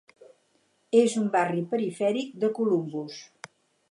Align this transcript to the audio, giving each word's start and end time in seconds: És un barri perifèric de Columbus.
És 1.01 1.17
un 1.23 1.27
barri 1.35 1.61
perifèric 1.75 2.33
de 2.45 2.51
Columbus. 2.61 3.21